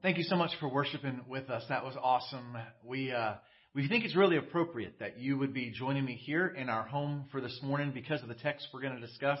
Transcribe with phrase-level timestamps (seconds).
[0.00, 1.64] Thank you so much for worshiping with us.
[1.68, 2.56] That was awesome.
[2.84, 3.34] We uh,
[3.74, 7.24] we think it's really appropriate that you would be joining me here in our home
[7.32, 9.40] for this morning because of the text we're going to discuss.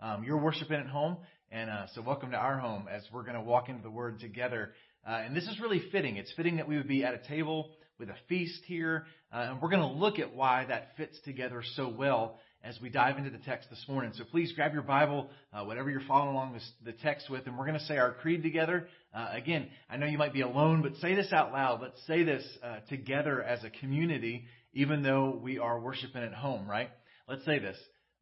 [0.00, 1.18] Um, you're worshiping at home,
[1.52, 4.18] and uh, so welcome to our home as we're going to walk into the Word
[4.18, 4.72] together.
[5.06, 6.16] Uh, and this is really fitting.
[6.16, 9.60] It's fitting that we would be at a table with a feast here, uh, and
[9.60, 13.30] we're going to look at why that fits together so well as we dive into
[13.30, 14.12] the text this morning.
[14.14, 17.56] So please grab your Bible, uh, whatever you're following along this, the text with, and
[17.56, 18.88] we're going to say our creed together.
[19.14, 21.80] Uh, again, I know you might be alone, but say this out loud.
[21.80, 26.68] Let's say this uh, together as a community, even though we are worshiping at home,
[26.68, 26.90] right?
[27.28, 27.76] Let's say this.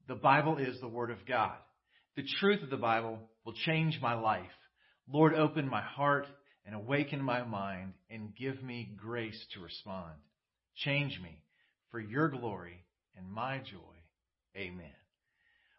[0.07, 1.57] The Bible is the Word of God.
[2.17, 4.45] The truth of the Bible will change my life.
[5.11, 6.27] Lord, open my heart
[6.65, 10.13] and awaken my mind and give me grace to respond.
[10.77, 11.43] Change me
[11.91, 12.85] for your glory
[13.17, 13.96] and my joy.
[14.57, 14.91] Amen.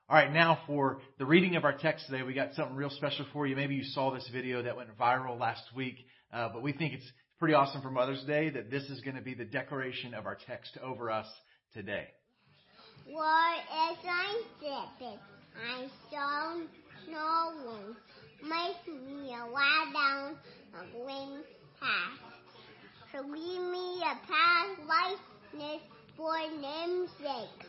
[0.09, 3.25] All right, now for the reading of our text today, we got something real special
[3.33, 3.55] for you.
[3.55, 7.11] Maybe you saw this video that went viral last week, uh, but we think it's
[7.39, 10.37] pretty awesome for Mother's Day that this is going to be the declaration of our
[10.47, 11.27] text over us
[11.73, 12.05] today.
[13.05, 13.97] What is
[15.57, 16.57] I saw
[17.09, 17.95] no one.
[18.43, 20.37] Make me a lie down
[20.75, 21.41] a green
[21.79, 22.19] path.
[23.11, 25.81] So give me a path likeness
[26.15, 27.66] for name's sake.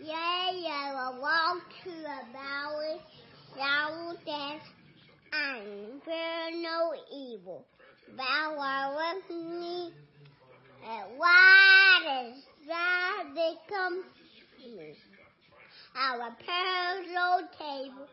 [0.00, 3.00] Yea, I will walk to the valley,
[3.56, 4.62] thou death,
[5.32, 7.66] and fear no evil.
[8.16, 9.92] Thou art with me,
[10.86, 14.04] and is that that comes
[14.62, 14.94] to me?
[15.94, 18.08] Prepare no table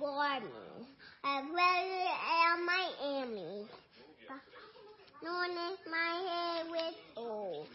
[0.00, 0.88] for me,
[1.22, 2.08] and ready
[2.44, 3.68] am my enemies.
[5.22, 7.66] Anoint my head with oil,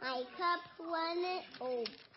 [0.00, 2.11] my cup runneth over.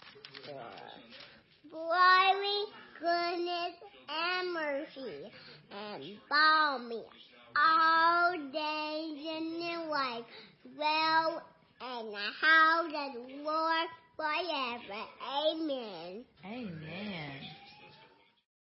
[1.72, 2.66] Glory,
[3.00, 3.76] goodness,
[4.08, 5.32] and mercy,
[5.72, 7.04] and follow me
[7.56, 10.26] all days in your life.
[10.76, 11.42] Dwell
[11.82, 15.02] in the house of the Lord forever.
[15.48, 16.26] Amen.
[16.46, 17.32] Amen.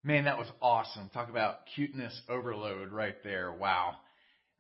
[0.03, 1.11] Man, that was awesome.
[1.11, 3.53] Talk about cuteness overload right there.
[3.53, 3.97] Wow.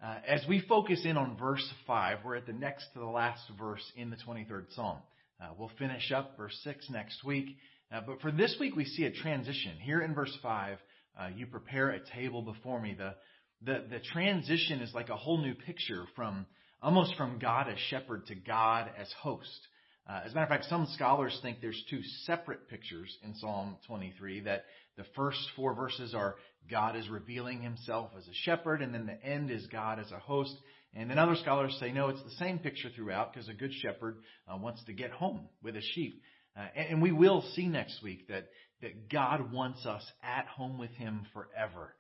[0.03, 3.43] Uh, as we focus in on verse 5, we're at the next to the last
[3.59, 4.99] verse in the 23rd Psalm.
[5.41, 7.57] Uh, we'll finish up verse 6 next week.
[7.93, 9.77] Uh, but for this week, we see a transition.
[9.81, 10.79] Here in verse 5,
[11.19, 12.95] uh, you prepare a table before me.
[12.97, 13.15] The,
[13.63, 16.47] the, the transition is like a whole new picture from
[16.83, 19.69] almost from God as shepherd to God as host.
[20.09, 23.77] Uh, as a matter of fact, some scholars think there's two separate pictures in Psalm
[23.87, 24.65] 23 that
[24.97, 26.37] the first four verses are
[26.71, 30.19] God is revealing himself as a shepherd, and then the end is God as a
[30.19, 30.55] host.
[30.97, 34.19] And then other scholars say, no, it's the same picture throughout because a good shepherd
[34.49, 36.23] uh, wants to get home with his sheep.
[36.57, 38.47] Uh, and, and we will see next week that,
[38.81, 41.95] that God wants us at home with him forever.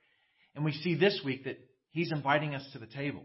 [0.54, 1.58] And we see this week that
[1.90, 3.24] he's inviting us to the table.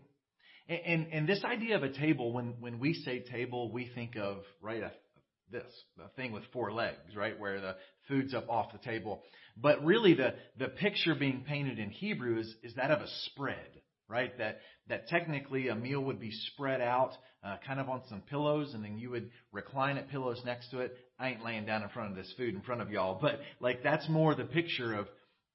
[0.68, 4.16] And, and, and this idea of a table, when, when we say table, we think
[4.16, 4.92] of, right, a,
[5.52, 5.64] this,
[5.98, 7.76] the thing with four legs, right, where the
[8.08, 9.22] food's up off the table.
[9.56, 13.79] But really the, the picture being painted in Hebrew is, is that of a spread
[14.10, 14.38] right?
[14.38, 17.12] That that technically a meal would be spread out,
[17.44, 20.80] uh, kind of on some pillows, and then you would recline at pillows next to
[20.80, 20.98] it.
[21.20, 23.84] I ain't laying down in front of this food in front of y'all, but like
[23.84, 25.08] that's more the picture of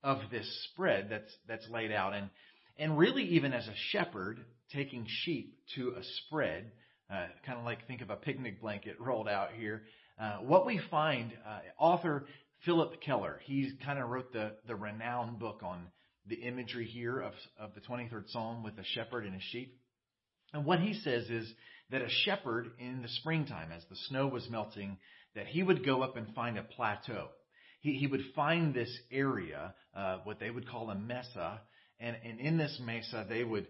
[0.02, 2.30] of this spread that's that's laid out, and
[2.78, 4.38] and really even as a shepherd
[4.72, 6.70] taking sheep to a spread,
[7.10, 9.82] uh, kind of like think of a picnic blanket rolled out here.
[10.18, 12.24] Uh, what we find, uh, author
[12.64, 15.86] Phillip Keller, he kind of wrote the the renowned book on
[16.26, 19.78] the imagery here of, of the 23rd Psalm with a shepherd and his sheep.
[20.52, 21.52] And what he says is
[21.90, 24.98] that a shepherd in the springtime, as the snow was melting,
[25.34, 27.28] that he would go up and find a plateau.
[27.80, 31.60] He, he would find this area, uh, what they would call a mesa,
[32.00, 33.66] and, and in this mesa they would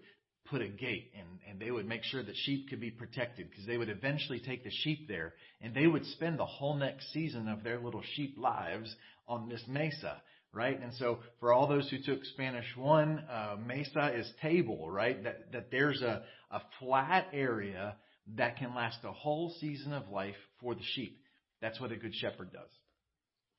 [0.51, 3.67] put a gate and, and they would make sure that sheep could be protected because
[3.67, 5.33] they would eventually take the sheep there
[5.63, 8.95] and they would spend the whole next season of their little sheep lives
[9.27, 10.21] on this mesa
[10.55, 10.81] right?
[10.81, 15.23] And so for all those who took Spanish one, uh, mesa is table, right?
[15.25, 17.97] That, that there's a, a flat area
[18.37, 21.21] that can last a whole season of life for the sheep.
[21.61, 22.71] That's what a good shepherd does.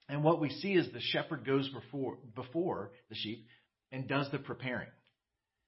[0.08, 3.48] And what we see is the shepherd goes before, before the sheep
[3.92, 4.88] and does the preparing.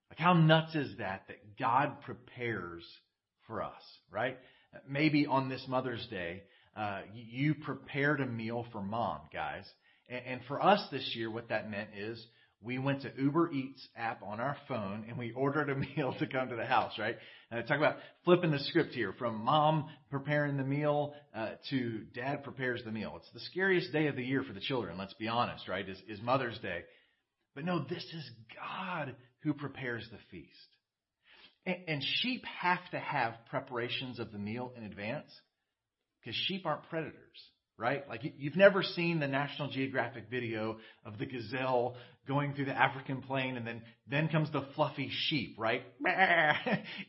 [0.10, 2.84] Like how nuts is that that God prepares
[3.48, 3.82] for us,
[4.12, 4.38] right?
[4.88, 6.44] Maybe on this Mother's Day,
[6.76, 9.66] uh, you prepared a meal for mom, guys
[10.10, 12.26] and for us this year, what that meant is
[12.62, 16.28] we went to Uber Eats app on our phone and we ordered a meal to
[16.28, 17.18] come to the house, right?
[17.52, 22.00] And I talk about flipping the script here from mom preparing the meal uh, to
[22.14, 23.14] dad prepares the meal.
[23.18, 25.88] It's the scariest day of the year for the children, let's be honest, right?
[25.88, 26.84] Is, is Mother's Day.
[27.54, 30.52] But no, this is God who prepares the feast.
[31.66, 35.30] And, and sheep have to have preparations of the meal in advance
[36.20, 37.14] because sheep aren't predators
[37.78, 38.08] right?
[38.10, 41.96] Like you've never seen the National Geographic video of the gazelle
[42.28, 45.84] going through the African plain and then, then comes the fluffy sheep, right?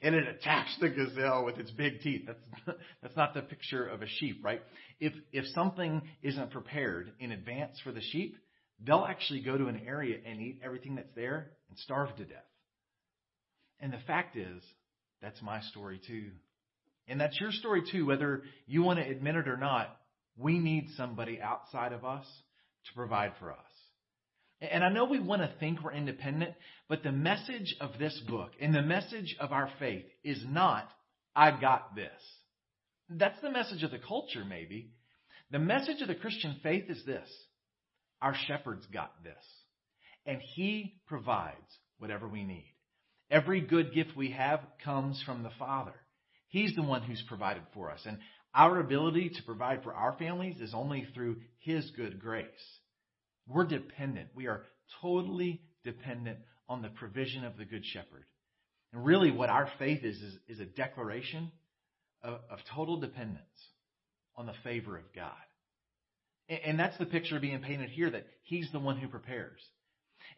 [0.03, 2.27] And it attacks the gazelle with its big teeth.
[2.27, 4.63] That's, that's not the picture of a sheep, right?
[5.01, 8.37] If, if something isn't prepared in advance for the sheep,
[8.85, 12.45] they'll actually go to an area and eat everything that's there and starve to death.
[13.81, 14.63] And the fact is,
[15.23, 16.31] that's my story too.
[17.09, 19.98] And that's your story too, whether you want to admit it or not
[20.39, 22.27] we need somebody outside of us
[22.87, 23.59] to provide for us.
[24.61, 26.55] And I know we want to think we're independent,
[26.89, 30.89] but the message of this book and the message of our faith is not,
[31.35, 32.11] I've got this.
[33.09, 34.93] That's the message of the culture, maybe.
[35.51, 37.29] The message of the Christian faith is this
[38.21, 39.35] our shepherd's got this.
[40.27, 42.75] And he provides whatever we need.
[43.31, 45.95] Every good gift we have comes from the Father.
[46.49, 48.01] He's the one who's provided for us.
[48.05, 48.19] And
[48.55, 52.47] our ability to provide for our families is only through His good grace.
[53.47, 54.29] We're dependent.
[54.35, 54.63] We are
[55.01, 58.25] totally dependent on the provision of the Good Shepherd.
[58.93, 61.51] And really, what our faith is, is, is a declaration
[62.23, 63.43] of, of, total dependence
[64.37, 65.33] on the favor of God.
[66.49, 69.61] And, and that's the picture being painted here that He's the one who prepares.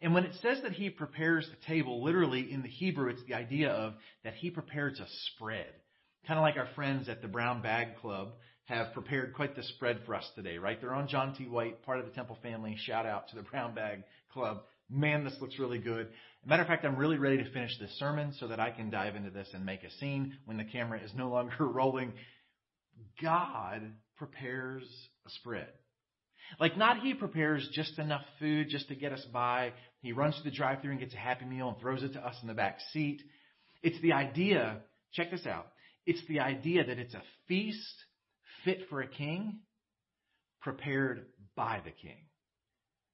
[0.02, 3.34] And when it says that He prepares the table, literally in the Hebrew, it's the
[3.34, 5.72] idea of that He prepares a spread.
[6.26, 8.32] Kind of like our friends at the Brown Bag Club
[8.66, 10.80] have prepared quite the spread for us today, right?
[10.80, 11.48] They're on John T.
[11.48, 12.76] White, part of the Temple family.
[12.84, 14.62] Shout out to the Brown Bag Club.
[14.88, 16.08] Man, this looks really good.
[16.44, 19.16] Matter of fact, I'm really ready to finish this sermon so that I can dive
[19.16, 22.12] into this and make a scene when the camera is no longer rolling.
[23.22, 23.82] God
[24.16, 24.84] prepares
[25.26, 25.68] a spread.
[26.58, 29.72] Like not he prepares just enough food just to get us by.
[30.02, 32.36] He runs to the drive-thru and gets a happy meal and throws it to us
[32.42, 33.22] in the back seat.
[33.82, 34.78] It's the idea,
[35.12, 35.66] check this out.
[36.06, 37.94] It's the idea that it's a feast
[38.64, 39.60] fit for a king,
[40.60, 41.26] prepared
[41.56, 42.26] by the king.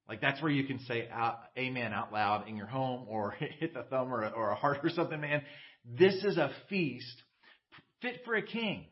[0.08, 3.30] Like that's where you can say out, amen out loud in your home or
[3.60, 5.42] hit the thumb or a, or a heart or something, man.
[5.84, 7.22] This is a feast
[8.02, 8.86] fit for a king,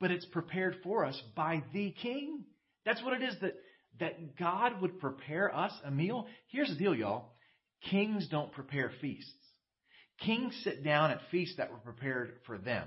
[0.00, 2.44] but it's prepared for us by the king.
[2.84, 3.54] That's what it is that,
[4.00, 6.26] that God would prepare us a meal.
[6.48, 7.32] Here's the deal, y'all.
[7.90, 9.32] Kings don't prepare feasts.
[10.20, 12.86] Kings sit down at feasts that were prepared for them.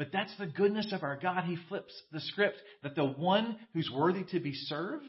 [0.00, 1.44] But that's the goodness of our God.
[1.44, 5.04] He flips the script that the one who's worthy to be served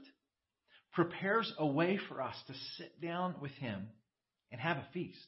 [0.92, 3.88] prepares a way for us to sit down with him
[4.52, 5.26] and have a feast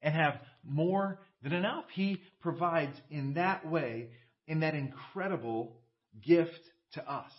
[0.00, 1.86] and have more than enough.
[1.92, 4.10] He provides in that way,
[4.46, 5.80] in that incredible
[6.24, 6.60] gift
[6.92, 7.32] to us.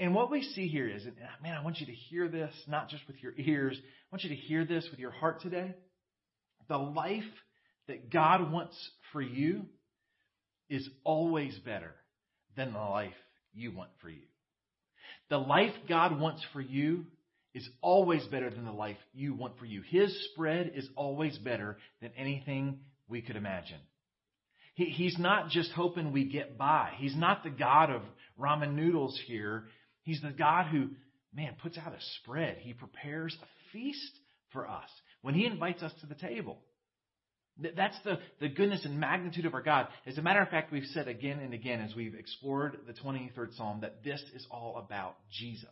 [0.00, 2.54] And, what we see here is, and uh, man, I want you to hear this,
[2.66, 3.76] not just with your ears.
[3.78, 5.74] I want you to hear this with your heart today.
[6.70, 7.22] The life
[7.86, 8.74] that God wants
[9.12, 9.66] for you
[10.72, 11.92] is always better
[12.56, 13.12] than the life
[13.52, 14.22] you want for you.
[15.28, 17.04] The life God wants for you
[17.52, 19.82] is always better than the life you want for you.
[19.82, 23.80] His spread is always better than anything we could imagine.
[24.74, 26.92] He, he's not just hoping we get by.
[26.96, 28.00] He's not the God of
[28.40, 29.64] ramen noodles here.
[30.04, 30.88] He's the God who,
[31.34, 32.56] man, puts out a spread.
[32.60, 34.12] He prepares a feast
[34.52, 34.88] for us
[35.20, 36.56] when He invites us to the table.
[37.58, 39.88] That's the, the goodness and magnitude of our God.
[40.06, 43.56] As a matter of fact, we've said again and again as we've explored the 23rd
[43.56, 45.68] Psalm that this is all about Jesus.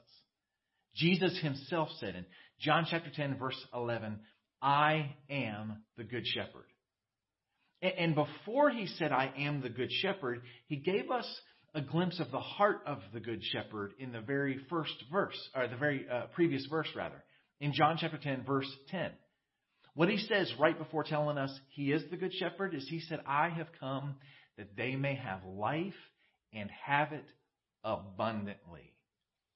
[0.95, 2.26] Jesus himself said in
[2.61, 4.19] John chapter 10, verse 11,
[4.61, 6.66] I am the good shepherd.
[7.83, 11.26] And before he said, I am the good shepherd, he gave us
[11.75, 15.66] a glimpse of the heart of the good shepherd in the very first verse, or
[15.66, 17.25] the very uh, previous verse, rather,
[17.61, 19.12] in John chapter 10, verse 10.
[19.94, 23.20] What he says right before telling us he is the good shepherd is he said,
[23.26, 24.16] I have come
[24.56, 25.94] that they may have life
[26.52, 27.25] and have it
[27.85, 28.94] abundantly.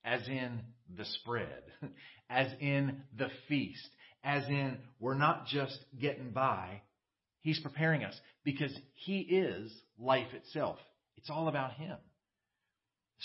[0.04, 0.60] As in
[0.94, 1.62] the spread,
[2.30, 3.88] as in the feast,
[4.22, 6.82] as in we're not just getting by.
[7.40, 10.78] He's preparing us because he is life itself.
[11.16, 11.96] It's all about him.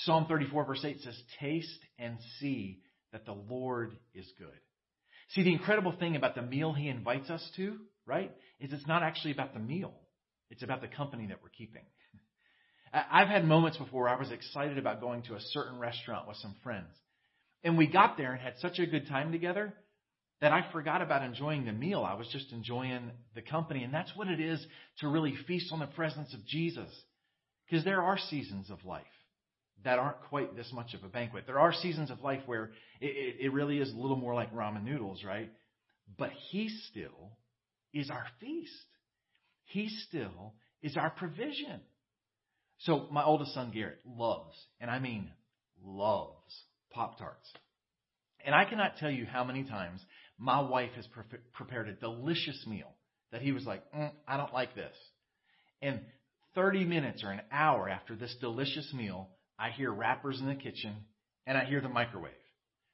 [0.03, 2.79] Psalm 34 verse 8 says, taste and see
[3.11, 4.47] that the Lord is good.
[5.29, 9.03] See, the incredible thing about the meal he invites us to, right, is it's not
[9.03, 9.93] actually about the meal.
[10.49, 11.83] It's about the company that we're keeping.
[12.91, 16.55] I've had moments before I was excited about going to a certain restaurant with some
[16.63, 16.89] friends.
[17.63, 19.73] And we got there and had such a good time together
[20.41, 22.01] that I forgot about enjoying the meal.
[22.01, 23.83] I was just enjoying the company.
[23.83, 24.65] And that's what it is
[24.99, 26.89] to really feast on the presence of Jesus.
[27.69, 29.05] Because there are seasons of life
[29.83, 31.45] that aren't quite this much of a banquet.
[31.47, 34.53] There are seasons of life where it, it, it really is a little more like
[34.53, 35.49] ramen noodles, right?
[36.17, 37.37] But He still
[37.93, 38.71] is our feast.
[39.65, 41.81] He still is our provision.
[42.79, 45.29] So my oldest son Garrett loves, and I mean
[45.83, 47.51] loves, Pop Tarts.
[48.45, 50.01] And I cannot tell you how many times
[50.37, 52.95] my wife has pre- prepared a delicious meal
[53.31, 54.95] that he was like, mm, I don't like this.
[55.81, 55.99] And
[56.55, 60.95] 30 minutes or an hour after this delicious meal, I hear wrappers in the kitchen
[61.45, 62.31] and I hear the microwave.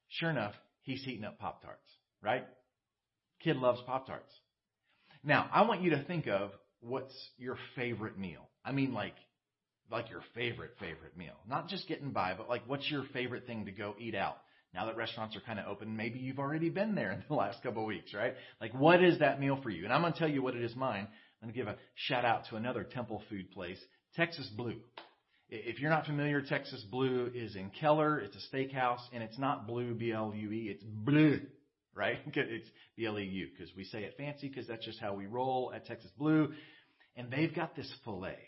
[0.10, 1.88] Sure enough, he's heating up Pop Tarts,
[2.22, 2.45] right?
[3.43, 4.34] Kid loves Pop Tarts.
[5.24, 8.50] Now, I want you to think of what's your favorite meal.
[8.63, 9.15] I mean, like,
[9.91, 11.36] like your favorite, favorite meal.
[11.48, 14.38] Not just getting by, but like, what's your favorite thing to go eat out?
[14.74, 17.62] Now that restaurants are kind of open, maybe you've already been there in the last
[17.62, 18.34] couple of weeks, right?
[18.60, 19.84] Like, what is that meal for you?
[19.84, 21.07] And I'm going to tell you what it is mine.
[21.41, 23.79] I'm going to give a shout out to another temple food place,
[24.15, 24.75] Texas Bleu.
[25.50, 28.20] If you're not familiar, Texas Bleu is in Keller.
[28.20, 30.68] It's a steakhouse, and it's not blue, B-L-U-E.
[30.72, 31.42] It's blue,
[31.94, 32.18] right?
[32.36, 36.12] It's B-L-E-U because we say it fancy because that's just how we roll at Texas
[36.18, 36.52] Bleu.
[37.16, 38.40] And they've got this filet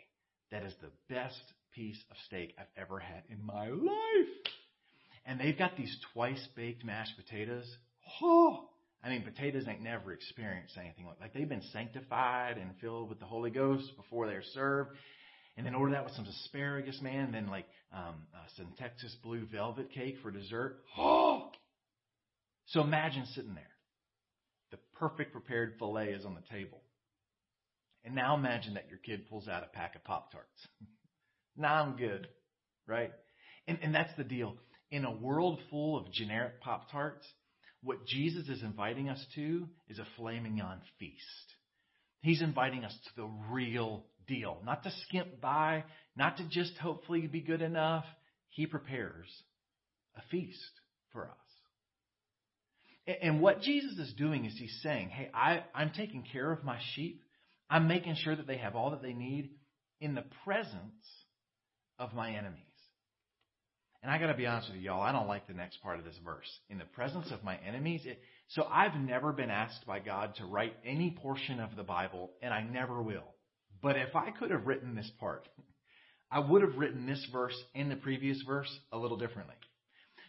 [0.52, 1.42] that is the best
[1.74, 4.34] piece of steak I've ever had in my life.
[5.26, 7.66] And they've got these twice baked mashed potatoes.
[8.22, 8.70] Oh,
[9.04, 13.20] I mean, potatoes ain't never experienced anything like like they've been sanctified and filled with
[13.20, 14.92] the Holy Ghost before they're served.
[15.58, 17.26] And then order that with some asparagus, man.
[17.26, 20.78] And then like um, uh, some Texas blue velvet cake for dessert.
[20.98, 21.50] Oh!
[22.68, 23.64] So imagine sitting there.
[24.72, 26.82] The perfect prepared filet is on the table.
[28.04, 30.68] And now imagine that your kid pulls out a pack of Pop Tarts.
[31.58, 32.28] now I'm good,
[32.86, 33.12] right?
[33.68, 34.56] And, and that's the deal.
[34.92, 37.26] In a world full of generic Pop Tarts,
[37.82, 41.24] what Jesus is inviting us to is a filet mignon feast.
[42.22, 45.84] He's inviting us to the real deal, not to skimp by,
[46.16, 48.06] not to just hopefully be good enough.
[48.50, 49.28] He prepares
[50.16, 50.60] a feast
[51.12, 51.48] for us.
[53.22, 56.78] And what Jesus is doing is he's saying, Hey, I, I'm taking care of my
[56.96, 57.22] sheep.
[57.70, 59.52] I'm making sure that they have all that they need
[60.02, 61.06] in the presence
[61.98, 62.64] of my enemies.
[64.04, 66.00] And I got to be honest with you, y'all, I don't like the next part
[66.00, 66.48] of this verse.
[66.70, 68.02] In the presence of my enemies.
[68.06, 68.20] It,
[68.50, 72.54] so I've never been asked by God to write any portion of the Bible, and
[72.54, 73.36] I never will.
[73.82, 75.48] But if I could have written this part,
[76.32, 79.56] I would have written this verse and the previous verse a little differently.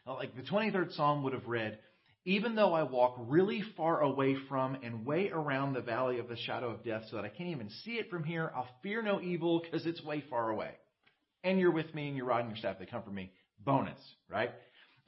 [0.06, 1.78] Like the 23rd Psalm would have read,
[2.24, 6.36] even though I walk really far away from and way around the valley of the
[6.36, 9.20] shadow of death so that I can't even see it from here, I'll fear no
[9.20, 10.70] evil because it's way far away.
[11.44, 13.32] And you're with me and you're riding your staff, they comfort me.
[13.64, 13.98] Bonus,
[14.30, 14.50] right?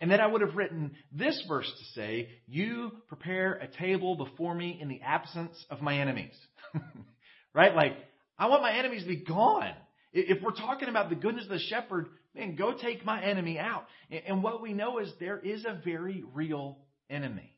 [0.00, 4.54] And then I would have written this verse to say, You prepare a table before
[4.54, 6.34] me in the absence of my enemies.
[7.54, 7.74] right?
[7.74, 7.96] Like,
[8.40, 9.74] I want my enemies to be gone.
[10.14, 13.84] If we're talking about the goodness of the shepherd, man, go take my enemy out.
[14.26, 16.78] And what we know is there is a very real
[17.10, 17.54] enemy.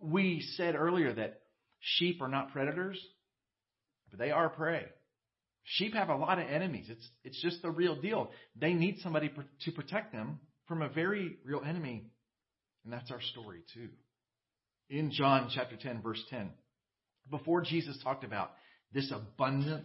[0.00, 1.42] We said earlier that
[1.80, 2.98] sheep are not predators,
[4.10, 4.86] but they are prey.
[5.64, 6.86] Sheep have a lot of enemies.
[6.88, 8.30] It's, it's just the real deal.
[8.56, 9.30] They need somebody
[9.66, 12.06] to protect them from a very real enemy.
[12.84, 13.90] And that's our story too.
[14.88, 16.50] In John chapter 10 verse 10,
[17.30, 18.52] before Jesus talked about
[18.94, 19.84] this abundant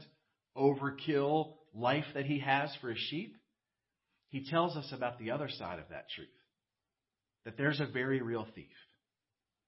[0.56, 3.36] overkill life that he has for his sheep,
[4.30, 6.28] he tells us about the other side of that truth
[7.46, 8.68] that there's a very real thief.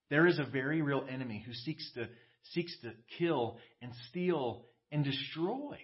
[0.09, 2.07] There is a very real enemy who seeks to,
[2.51, 5.77] seeks to kill and steal and destroy.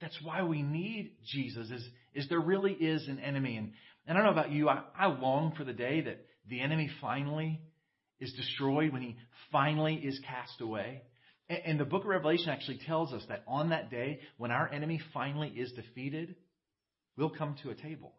[0.00, 3.56] That's why we need Jesus, is, is there really is an enemy.
[3.56, 3.72] And,
[4.06, 6.88] and I don't know about you, I, I long for the day that the enemy
[7.00, 7.60] finally
[8.20, 9.16] is destroyed, when he
[9.50, 11.02] finally is cast away.
[11.64, 15.00] And, the book of Revelation actually tells us that on that day, when our enemy
[15.12, 16.36] finally is defeated,
[17.16, 18.12] we'll come to a table.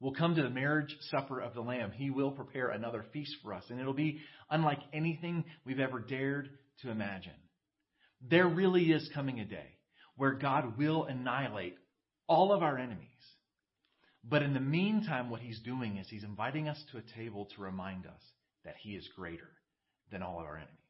[0.00, 1.92] We'll come to the marriage supper of the Lamb.
[1.92, 6.50] He will prepare another feast for us, and it'll be unlike anything we've ever dared
[6.82, 7.32] to imagine.
[8.28, 9.76] There really is coming a day
[10.16, 11.76] where God will annihilate
[12.26, 13.08] all of our enemies.
[14.24, 17.62] But in the meantime, what He's doing is He's inviting us to a table to
[17.62, 18.22] remind us
[18.64, 19.50] that He is greater
[20.10, 20.81] than all of our enemies.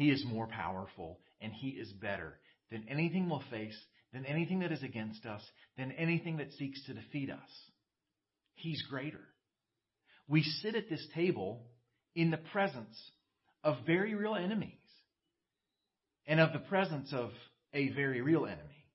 [0.00, 2.38] He is more powerful, and He is better
[2.70, 3.78] than anything we'll face,
[4.14, 5.42] than anything that is against us,
[5.76, 7.50] than anything that seeks to defeat us.
[8.54, 9.20] He's greater.
[10.26, 11.66] We sit at this table
[12.14, 12.98] in the presence
[13.62, 14.72] of very real enemies
[16.26, 17.32] and of the presence of
[17.74, 18.86] a very real enemy.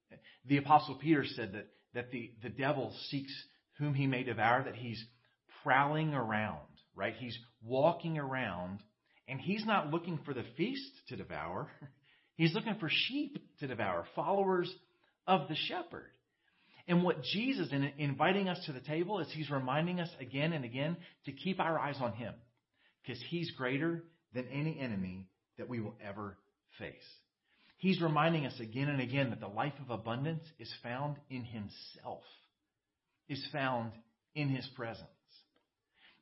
[0.47, 3.31] The Apostle Peter said that, that the, the devil seeks
[3.77, 5.05] whom he may devour, that he's
[5.62, 7.13] prowling around, right?
[7.15, 8.79] He's walking around
[9.27, 11.67] and he's not looking for the feast to devour.
[12.38, 14.70] He's looking for sheep to devour, followers
[15.25, 16.10] of the shepherd.
[16.86, 20.65] And what Jesus, in inviting us to the table, is he's reminding us again and
[20.65, 22.34] again to keep our eyes on him
[23.01, 24.03] because he's greater
[24.34, 25.27] than any enemy
[25.58, 26.38] that we will ever
[26.77, 26.94] face.
[27.77, 32.24] He's reminding us again and again that the life of abundance is found in Himself,
[33.27, 33.91] is found
[34.34, 35.08] in His presence.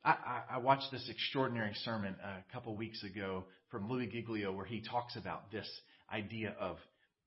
[0.05, 4.81] I, I, watched this extraordinary sermon a couple weeks ago from Louis Giglio where he
[4.81, 5.69] talks about this
[6.11, 6.77] idea of,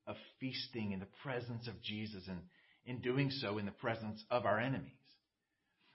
[0.07, 2.41] of feasting in the presence of Jesus and
[2.85, 4.93] in doing so in the presence of our enemies.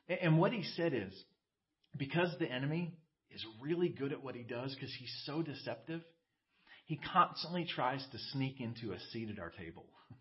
[0.10, 1.14] And what he said is
[1.98, 2.98] because the enemy
[3.30, 6.02] is really good at what he does because he's so deceptive,
[6.86, 9.86] he constantly tries to sneak into a seat at our table.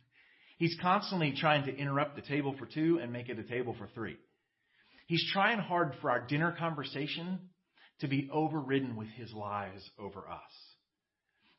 [0.58, 3.88] He's constantly trying to interrupt the table for two and make it a table for
[3.94, 4.18] three.
[5.10, 7.40] He's trying hard for our dinner conversation
[7.98, 10.52] to be overridden with his lies over us.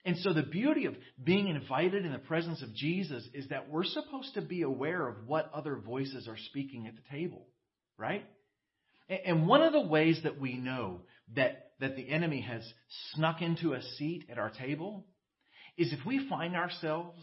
[0.06, 3.84] And so the beauty of being invited in the presence of Jesus is that we're
[3.84, 7.46] supposed to be aware of what other voices are speaking at the table,
[7.98, 8.24] right?
[9.10, 11.02] And one of the ways that we know
[11.36, 12.64] that, that the enemy has
[13.16, 15.06] snuck into a seat at our table
[15.78, 17.22] is if we find ourselves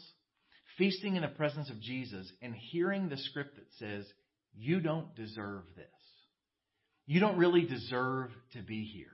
[0.76, 4.04] feasting in the presence of Jesus and hearing the script that says,
[4.54, 5.87] You don't deserve this.
[7.08, 9.06] You don't really deserve to be here.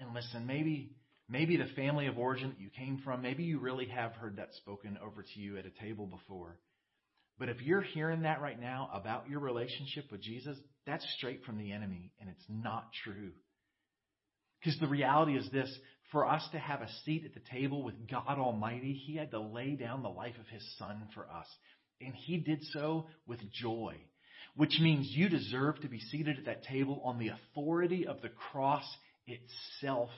[0.00, 0.96] And listen, maybe
[1.28, 4.54] maybe the family of origin that you came from, maybe you really have heard that
[4.54, 6.56] spoken over to you at a table before.
[7.38, 11.58] But if you're hearing that right now about your relationship with Jesus, that's straight from
[11.58, 13.32] the enemy, and it's not true.
[14.58, 15.70] Because the reality is this
[16.10, 19.40] for us to have a seat at the table with God Almighty, He had to
[19.40, 21.46] lay down the life of His Son for us.
[22.00, 23.96] And He did so with joy,
[24.58, 28.28] which means you deserve to be seated at that table on the authority of the
[28.28, 28.84] cross
[29.26, 30.10] itself.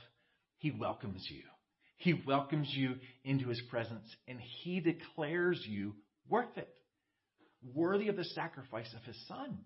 [0.58, 1.42] He welcomes you.
[1.98, 5.94] He welcomes you into His presence, and He declares you
[6.28, 6.68] worth it
[7.74, 9.58] worthy of the sacrifice of his son.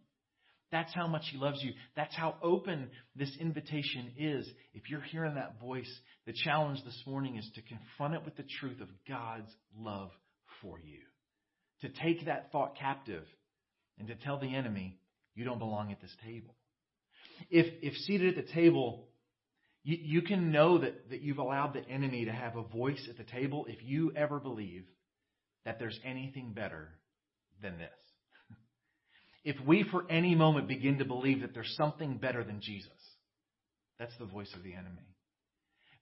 [0.73, 1.73] That's how much he loves you.
[1.95, 4.49] That's how open this invitation is.
[4.73, 5.91] If you're hearing that voice,
[6.27, 10.11] the challenge this morning is to confront it with the truth of God's love
[10.61, 10.99] for you.
[11.83, 13.25] To take that thought captive
[13.99, 14.99] and to tell the enemy,
[15.35, 16.55] you don't belong at this table.
[17.51, 19.09] If, if seated at the table,
[19.83, 23.17] you, you can know that, that you've allowed the enemy to have a voice at
[23.17, 24.85] the table if you ever believe
[25.65, 26.89] that there's anything better
[27.63, 27.89] than this.
[29.45, 32.89] If we for any moment begin to believe that there's something better than Jesus,
[33.99, 35.07] that's the voice of the enemy.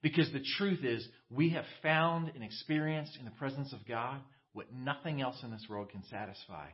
[0.01, 4.21] Because the truth is, we have found and experienced in the presence of God
[4.53, 6.67] what nothing else in this world can satisfy.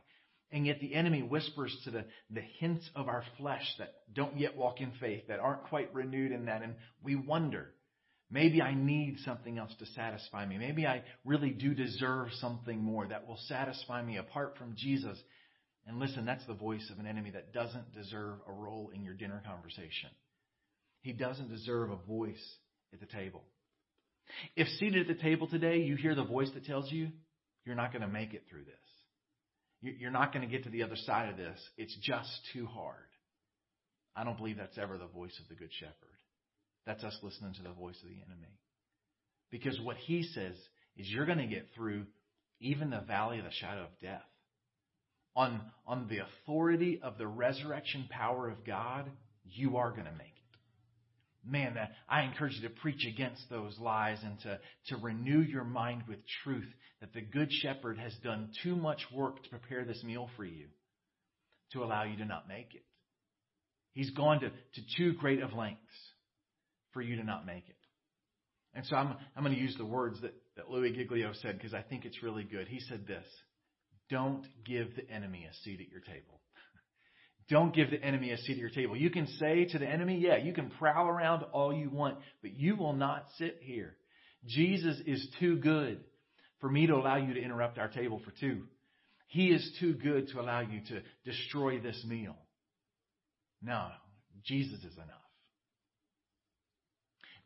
[0.51, 4.57] And yet the enemy whispers to the, the hints of our flesh that don't yet
[4.57, 6.63] walk in faith, that aren't quite renewed in that.
[6.63, 7.69] And we wonder,
[8.31, 10.57] maybe I need something else to satisfy me.
[10.57, 15.19] Maybe I really do deserve something more that will satisfy me apart from Jesus.
[15.85, 19.13] And listen, that's the voice of an enemy that doesn't deserve a role in your
[19.13, 20.09] dinner conversation.
[21.01, 22.55] He doesn't deserve a voice
[22.91, 23.43] at the table.
[24.55, 27.09] If seated at the table today, you hear the voice that tells you
[27.65, 28.88] you're not going to make it through this.
[29.81, 31.59] You're not going to get to the other side of this.
[31.77, 32.95] It's just too hard.
[34.15, 35.95] I don't believe that's ever the voice of the Good Shepherd.
[36.85, 38.59] That's us listening to the voice of the enemy.
[39.51, 40.55] Because what he says
[40.97, 42.05] is you're going to get through
[42.59, 44.21] even the valley of the shadow of death
[45.35, 49.09] on, on the authority of the resurrection power of God,
[49.45, 50.38] you are going to make it.
[51.45, 55.63] Man, that, I encourage you to preach against those lies and to, to renew your
[55.63, 56.67] mind with truth
[56.99, 60.67] that the Good Shepherd has done too much work to prepare this meal for you
[61.71, 62.83] to allow you to not make it.
[63.93, 65.81] He's gone to, to too great of lengths
[66.91, 67.75] for you to not make it.
[68.73, 71.73] And so I'm, I'm going to use the words that, that Louis Giglio said because
[71.73, 72.67] I think it's really good.
[72.67, 73.25] He said this
[74.09, 76.38] don't give the enemy a seat at your table.
[77.49, 78.95] Don't give the enemy a seat at your table.
[78.95, 82.53] You can say to the enemy, yeah, you can prowl around all you want, but
[82.53, 83.95] you will not sit here.
[84.45, 86.03] Jesus is too good
[86.61, 88.63] for me to allow you to interrupt our table for two.
[89.27, 92.35] He is too good to allow you to destroy this meal.
[93.61, 93.87] No,
[94.45, 95.07] Jesus is enough.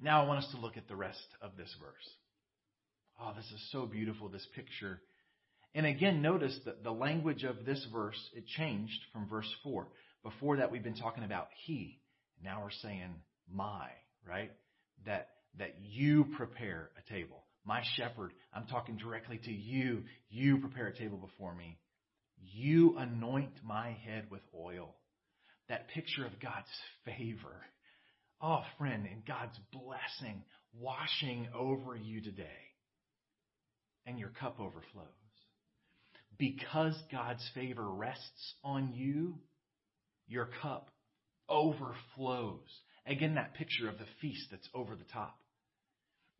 [0.01, 2.09] Now I want us to look at the rest of this verse.
[3.21, 5.01] Oh, this is so beautiful, this picture
[5.75, 9.87] and again, notice that the language of this verse, it changed from verse 4.
[10.23, 11.99] Before that, we've been talking about he.
[12.43, 13.15] Now we're saying
[13.51, 13.89] my,
[14.27, 14.51] right?
[15.05, 17.43] That, that you prepare a table.
[17.65, 20.03] My shepherd, I'm talking directly to you.
[20.29, 21.79] You prepare a table before me.
[22.37, 24.93] You anoint my head with oil.
[25.69, 26.69] That picture of God's
[27.05, 27.55] favor.
[28.41, 30.43] Oh, friend, and God's blessing
[30.77, 32.43] washing over you today.
[34.05, 35.22] And your cup overflows
[36.37, 39.35] because God's favor rests on you,
[40.27, 40.89] your cup
[41.49, 42.67] overflows.
[43.05, 45.37] Again, that picture of the feast that's over the top.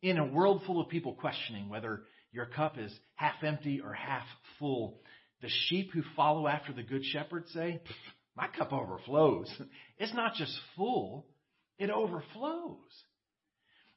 [0.02, 2.02] In a world full of people questioning whether
[2.32, 4.24] your cup is half empty or half
[4.58, 5.00] full,
[5.40, 7.80] the sheep who follow after the good shepherd say,
[8.36, 9.50] My cup overflows.
[9.96, 11.24] It's not just full,
[11.78, 12.76] it overflows.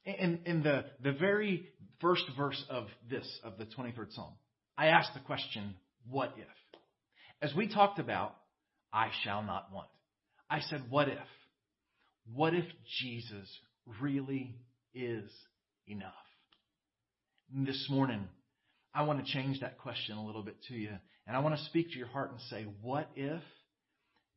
[0.06, 1.68] In, in the, the very
[2.00, 4.34] first verse of this, of the 23rd Psalm,
[4.78, 5.74] I asked the question,
[6.10, 6.48] What if?
[7.42, 8.36] As we talked about,
[8.94, 9.88] I shall not want.
[10.50, 11.18] I said, What if?
[12.34, 12.66] What if
[13.00, 13.48] Jesus
[14.02, 14.56] really
[14.94, 15.30] is
[15.88, 16.14] enough?
[17.54, 18.28] And this morning,
[18.94, 20.92] I want to change that question a little bit to you.
[21.28, 23.42] And I want to speak to your heart and say, What if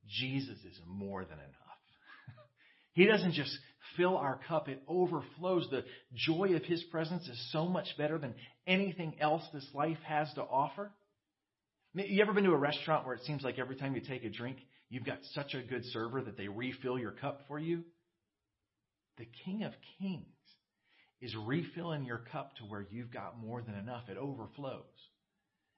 [0.08, 1.78] Jesus is more than enough?
[2.92, 3.56] he doesn't just
[3.96, 5.68] fill our cup, it overflows.
[5.70, 8.34] The joy of His presence is so much better than
[8.66, 10.90] anything else this life has to offer.
[11.94, 14.30] You ever been to a restaurant where it seems like every time you take a
[14.30, 14.58] drink,
[14.90, 17.82] you've got such a good server that they refill your cup for you?
[19.18, 20.24] The King of Kings
[21.20, 24.04] is refilling your cup to where you've got more than enough.
[24.08, 24.84] It overflows.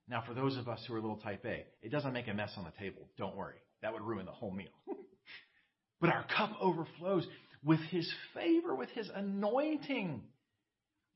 [0.06, 2.34] Now, for those of us who are a little type A, it doesn't make a
[2.34, 3.08] mess on the table.
[3.16, 3.56] Don't worry.
[3.80, 4.68] That would ruin the whole meal.
[6.00, 7.26] but our cup overflows
[7.64, 10.22] with His favor, with His anointing.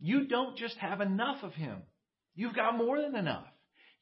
[0.00, 1.82] You don't just have enough of Him.
[2.34, 3.46] You've got more than enough.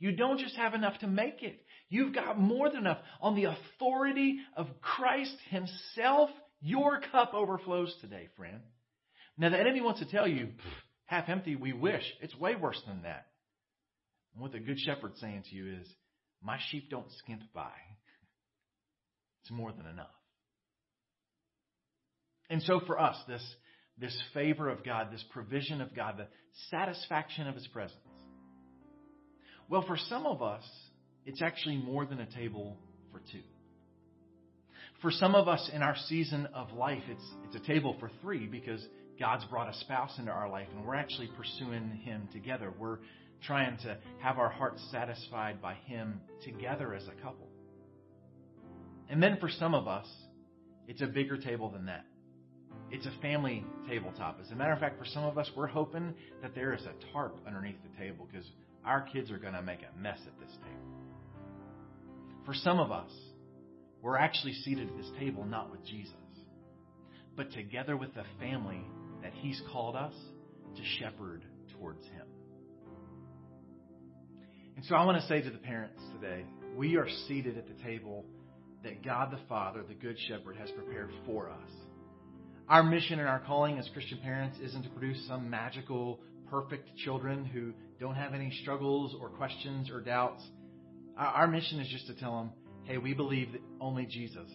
[0.05, 1.65] You don't just have enough to make it.
[1.89, 2.99] You've got more than enough.
[3.23, 6.29] On the authority of Christ Himself,
[6.61, 8.61] your cup overflows today, friend.
[9.39, 10.49] Now, the enemy wants to tell you,
[11.07, 12.03] half empty, we wish.
[12.21, 13.29] It's way worse than that.
[14.35, 15.89] And what the Good Shepherd's saying to you is,
[16.43, 17.73] my sheep don't skimp by.
[19.41, 20.13] It's more than enough.
[22.51, 23.55] And so for us, this,
[23.97, 26.29] this favor of God, this provision of God, the
[26.71, 27.99] satisfaction of His presence.
[29.69, 30.65] Well, for some of us,
[31.25, 32.77] it's actually more than a table
[33.13, 33.43] for two.
[35.01, 38.47] For some of us in our season of life, it's, it's a table for three
[38.47, 38.85] because
[39.19, 42.73] God's brought a spouse into our life and we're actually pursuing Him together.
[42.79, 42.99] We're
[43.47, 47.49] trying to have our hearts satisfied by Him together as a couple.
[49.09, 50.07] And then for some of us,
[50.89, 52.05] it's a bigger table than that.
[52.91, 54.39] It's a family tabletop.
[54.43, 57.13] As a matter of fact, for some of us, we're hoping that there is a
[57.13, 58.47] tarp underneath the table because
[58.85, 60.95] our kids are going to make a mess at this table.
[62.45, 63.11] For some of us,
[64.03, 66.13] we're actually seated at this table not with Jesus,
[67.37, 68.83] but together with the family
[69.23, 70.13] that He's called us
[70.77, 71.43] to shepherd
[71.73, 72.27] towards Him.
[74.77, 76.45] And so I want to say to the parents today,
[76.77, 78.25] we are seated at the table
[78.83, 81.71] that God the Father, the Good Shepherd, has prepared for us.
[82.69, 86.21] Our mission and our calling as Christian parents isn't to produce some magical,
[86.51, 87.73] perfect children who
[88.05, 90.43] don't have any struggles or questions or doubts.
[91.17, 92.51] Our mission is just to tell them,
[92.85, 94.51] hey, we believe that only Jesus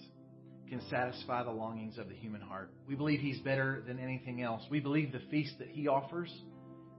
[0.70, 2.72] can satisfy the longings of the human heart.
[2.88, 4.62] We believe He's better than anything else.
[4.70, 6.32] We believe the feast that He offers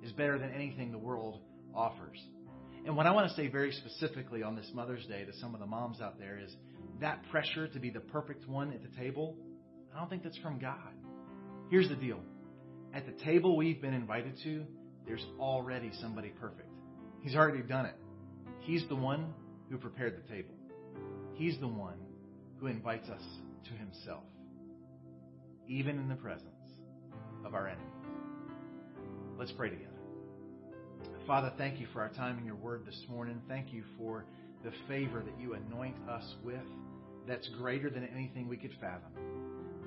[0.02, 1.40] is better than anything the world
[1.72, 2.18] offers.
[2.84, 5.60] And what I want to say very specifically on this Mother's Day to some of
[5.60, 6.50] the moms out there is
[7.00, 9.36] that pressure to be the perfect one at the table,
[9.94, 10.94] I don't think that's from God.
[11.70, 12.18] Here's the deal
[12.92, 14.64] at the table we've been invited to,
[15.10, 16.68] there's already somebody perfect.
[17.20, 17.96] He's already done it.
[18.60, 19.34] He's the one
[19.68, 20.54] who prepared the table,
[21.34, 21.96] He's the one
[22.58, 23.22] who invites us
[23.64, 24.22] to Himself,
[25.66, 26.46] even in the presence
[27.44, 27.86] of our enemies.
[29.36, 29.90] Let's pray together.
[31.26, 33.42] Father, thank you for our time in your word this morning.
[33.48, 34.24] Thank you for
[34.62, 36.60] the favor that you anoint us with
[37.26, 39.10] that's greater than anything we could fathom.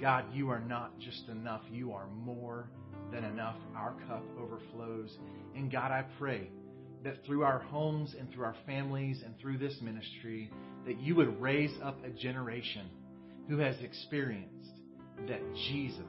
[0.01, 2.67] God, you are not just enough, you are more
[3.13, 3.55] than enough.
[3.75, 5.15] Our cup overflows.
[5.55, 6.49] And God, I pray
[7.03, 10.51] that through our homes and through our families and through this ministry,
[10.85, 12.87] that you would raise up a generation
[13.47, 14.69] who has experienced
[15.27, 16.05] that Jesus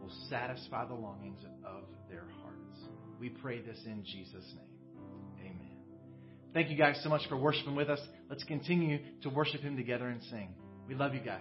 [0.00, 2.78] will satisfy the longings of their hearts.
[3.18, 5.50] We pray this in Jesus' name.
[5.52, 5.76] Amen.
[6.52, 8.00] Thank you guys so much for worshiping with us.
[8.28, 10.54] Let's continue to worship Him together and sing.
[10.88, 11.40] We love you guys.